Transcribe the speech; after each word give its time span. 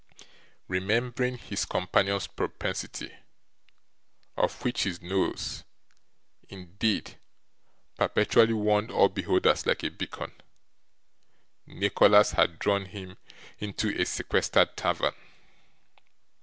Remembering 0.67 1.37
his 1.37 1.63
companion's 1.63 2.25
propensity, 2.25 3.13
of 4.35 4.59
which 4.63 4.81
his 4.85 4.99
nose, 4.99 5.63
indeed, 6.49 7.19
perpetually 7.99 8.53
warned 8.53 8.89
all 8.89 9.09
beholders 9.09 9.67
like 9.67 9.83
a 9.83 9.91
beacon, 9.91 10.31
Nicholas 11.67 12.31
had 12.31 12.57
drawn 12.57 12.85
him 12.85 13.15
into 13.59 13.89
a 13.95 14.07
sequestered 14.07 14.75
tavern. 14.75 15.13